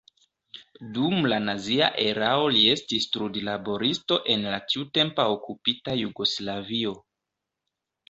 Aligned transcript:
Dum 0.95 1.27
la 1.33 1.37
nazia 1.43 1.89
erao 2.05 2.47
li 2.57 2.65
estis 2.77 3.07
trudlaboristo 3.17 4.19
en 4.37 4.49
la 4.57 4.63
tiutempa 4.75 5.29
okupita 5.39 5.99
Jugoslavio. 6.05 7.01